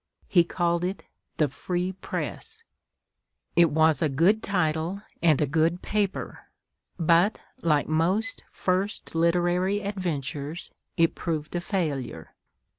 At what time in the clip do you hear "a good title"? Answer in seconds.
4.01-5.03